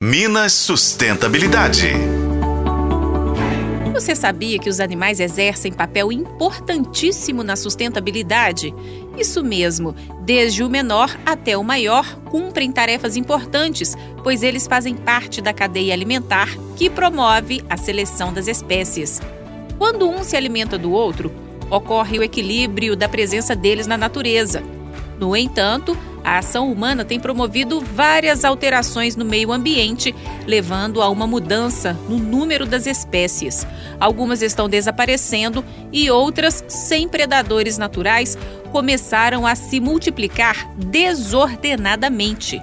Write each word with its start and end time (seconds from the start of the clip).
Minas 0.00 0.52
Sustentabilidade. 0.52 1.88
Você 3.92 4.14
sabia 4.14 4.56
que 4.56 4.70
os 4.70 4.78
animais 4.78 5.18
exercem 5.18 5.72
papel 5.72 6.12
importantíssimo 6.12 7.42
na 7.42 7.56
sustentabilidade? 7.56 8.72
Isso 9.18 9.42
mesmo, 9.42 9.96
desde 10.20 10.62
o 10.62 10.70
menor 10.70 11.18
até 11.26 11.58
o 11.58 11.64
maior 11.64 12.14
cumprem 12.26 12.70
tarefas 12.70 13.16
importantes, 13.16 13.96
pois 14.22 14.44
eles 14.44 14.68
fazem 14.68 14.94
parte 14.94 15.40
da 15.40 15.52
cadeia 15.52 15.94
alimentar 15.94 16.48
que 16.76 16.88
promove 16.88 17.64
a 17.68 17.76
seleção 17.76 18.32
das 18.32 18.46
espécies. 18.46 19.20
Quando 19.78 20.08
um 20.08 20.22
se 20.22 20.36
alimenta 20.36 20.78
do 20.78 20.92
outro, 20.92 21.32
ocorre 21.68 22.20
o 22.20 22.22
equilíbrio 22.22 22.94
da 22.94 23.08
presença 23.08 23.56
deles 23.56 23.88
na 23.88 23.98
natureza. 23.98 24.62
No 25.18 25.36
entanto, 25.36 25.98
a 26.28 26.36
ação 26.36 26.70
humana 26.70 27.06
tem 27.06 27.18
promovido 27.18 27.80
várias 27.80 28.44
alterações 28.44 29.16
no 29.16 29.24
meio 29.24 29.50
ambiente, 29.50 30.14
levando 30.46 31.00
a 31.00 31.08
uma 31.08 31.26
mudança 31.26 31.96
no 32.06 32.18
número 32.18 32.66
das 32.66 32.84
espécies. 32.84 33.66
Algumas 33.98 34.42
estão 34.42 34.68
desaparecendo 34.68 35.64
e 35.90 36.10
outras, 36.10 36.62
sem 36.68 37.08
predadores 37.08 37.78
naturais, 37.78 38.36
começaram 38.70 39.46
a 39.46 39.54
se 39.54 39.80
multiplicar 39.80 40.70
desordenadamente. 40.76 42.62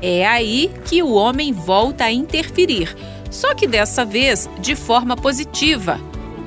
É 0.00 0.26
aí 0.26 0.72
que 0.86 1.02
o 1.02 1.12
homem 1.12 1.52
volta 1.52 2.04
a 2.04 2.12
interferir, 2.12 2.96
só 3.30 3.54
que 3.54 3.66
dessa 3.66 4.06
vez 4.06 4.48
de 4.58 4.74
forma 4.74 5.14
positiva 5.14 6.00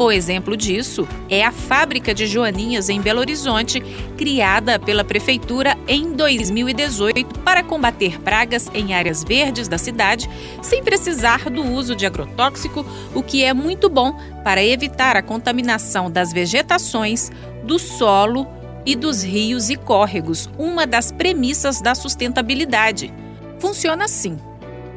o 0.06 0.12
exemplo 0.12 0.56
disso 0.56 1.08
é 1.30 1.44
a 1.44 1.52
fábrica 1.52 2.14
de 2.14 2.26
joaninhas 2.26 2.90
em 2.90 3.02
Belo 3.02 3.20
Horizonte, 3.20 3.82
criada 4.18 4.80
pela 4.80 5.04
prefeitura 5.04 5.78
em 5.88 6.14
2018 6.14 7.40
para 7.40 7.64
combater 7.64 8.20
pragas 8.22 8.70
em 8.74 8.94
áreas 8.94 9.24
verdes 9.24 9.68
da 9.68 9.78
cidade, 9.78 10.30
sem 10.62 10.84
precisar 10.84 11.50
do 11.50 11.64
uso 11.64 11.96
de 11.96 12.06
agrotóxico, 12.06 12.86
o 13.14 13.22
que 13.22 13.44
é 13.44 13.54
muito 13.54 13.90
bom 13.90 14.18
para 14.44 14.64
evitar 14.64 15.18
a 15.18 15.22
contaminação 15.22 16.10
das 16.10 16.32
vegetações, 16.32 17.32
do 17.64 17.78
solo 17.78 18.48
e 18.86 18.96
dos 18.96 19.22
rios 19.22 19.70
e 19.70 19.76
córregos, 19.76 20.50
uma 20.58 20.88
das 20.88 21.12
premissas 21.12 21.82
da 21.82 21.94
sustentabilidade. 21.94 23.14
Funciona 23.60 24.06
assim. 24.06 24.40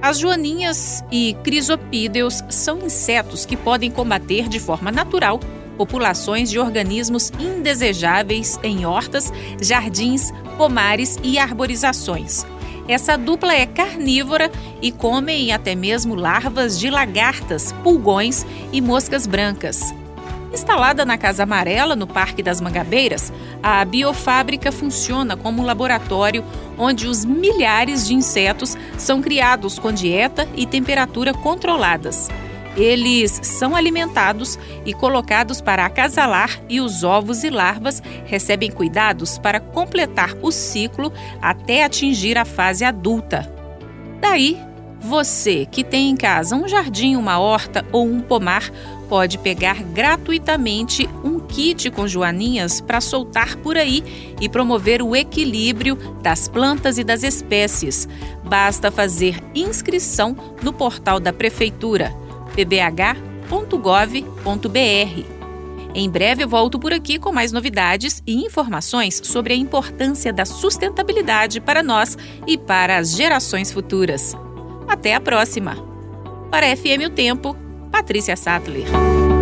As 0.02 0.18
joaninhas 0.18 1.04
e 1.12 1.36
crisopídeos 1.44 2.42
são 2.50 2.80
insetos 2.80 3.46
que 3.46 3.56
podem 3.56 3.88
combater 3.88 4.48
de 4.48 4.58
forma 4.58 4.90
natural 4.90 5.38
populações 5.78 6.50
de 6.50 6.58
organismos 6.58 7.30
indesejáveis 7.38 8.58
em 8.64 8.84
hortas, 8.84 9.32
jardins, 9.60 10.32
pomares 10.58 11.18
e 11.22 11.38
arborizações. 11.38 12.44
Essa 12.88 13.16
dupla 13.16 13.54
é 13.54 13.64
carnívora 13.64 14.50
e 14.82 14.90
comem 14.90 15.52
até 15.52 15.76
mesmo 15.76 16.16
larvas 16.16 16.78
de 16.78 16.90
lagartas, 16.90 17.72
pulgões 17.84 18.44
e 18.72 18.80
moscas 18.80 19.24
brancas. 19.24 19.94
Instalada 20.52 21.04
na 21.06 21.16
Casa 21.16 21.44
Amarela, 21.44 21.96
no 21.96 22.06
Parque 22.06 22.42
das 22.42 22.60
Mangabeiras, 22.60 23.32
a 23.62 23.82
biofábrica 23.84 24.70
funciona 24.70 25.34
como 25.34 25.62
um 25.62 25.64
laboratório 25.64 26.44
onde 26.76 27.06
os 27.06 27.24
milhares 27.24 28.06
de 28.06 28.14
insetos 28.14 28.76
são 28.98 29.22
criados 29.22 29.78
com 29.78 29.90
dieta 29.90 30.46
e 30.54 30.66
temperatura 30.66 31.32
controladas. 31.32 32.28
Eles 32.76 33.40
são 33.42 33.74
alimentados 33.74 34.58
e 34.84 34.92
colocados 34.92 35.60
para 35.60 35.86
acasalar 35.86 36.60
e 36.68 36.80
os 36.80 37.02
ovos 37.02 37.44
e 37.44 37.50
larvas 37.50 38.02
recebem 38.26 38.70
cuidados 38.70 39.38
para 39.38 39.60
completar 39.60 40.34
o 40.42 40.50
ciclo 40.50 41.12
até 41.40 41.84
atingir 41.84 42.36
a 42.36 42.44
fase 42.44 42.84
adulta. 42.84 43.50
Daí, 44.20 44.58
você 45.00 45.66
que 45.66 45.82
tem 45.82 46.10
em 46.10 46.16
casa 46.16 46.54
um 46.54 46.68
jardim, 46.68 47.16
uma 47.16 47.38
horta 47.38 47.84
ou 47.90 48.06
um 48.06 48.20
pomar 48.20 48.70
pode 49.12 49.36
pegar 49.36 49.82
gratuitamente 49.82 51.06
um 51.22 51.38
kit 51.38 51.90
com 51.90 52.08
joaninhas 52.08 52.80
para 52.80 52.98
soltar 52.98 53.56
por 53.56 53.76
aí 53.76 54.02
e 54.40 54.48
promover 54.48 55.02
o 55.02 55.14
equilíbrio 55.14 55.96
das 56.22 56.48
plantas 56.48 56.96
e 56.96 57.04
das 57.04 57.22
espécies. 57.22 58.08
Basta 58.42 58.90
fazer 58.90 59.36
inscrição 59.54 60.34
no 60.62 60.72
portal 60.72 61.20
da 61.20 61.30
Prefeitura 61.30 62.10
pbh.gov.br. 62.54 63.50
Em 65.94 66.08
breve 66.08 66.44
eu 66.44 66.48
volto 66.48 66.78
por 66.78 66.94
aqui 66.94 67.18
com 67.18 67.30
mais 67.30 67.52
novidades 67.52 68.22
e 68.26 68.42
informações 68.42 69.20
sobre 69.22 69.52
a 69.52 69.56
importância 69.56 70.32
da 70.32 70.46
sustentabilidade 70.46 71.60
para 71.60 71.82
nós 71.82 72.16
e 72.46 72.56
para 72.56 72.96
as 72.96 73.14
gerações 73.14 73.70
futuras. 73.70 74.34
Até 74.88 75.14
a 75.14 75.20
próxima! 75.20 75.76
Para 76.50 76.74
FM 76.74 77.08
O 77.08 77.10
Tempo, 77.10 77.61
Patrícia 77.92 78.36
Sattler. 78.36 79.41